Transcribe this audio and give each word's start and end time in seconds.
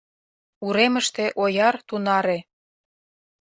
Уремыште 0.65 1.25
ояр 1.43 1.75
тунаре; 1.87 2.39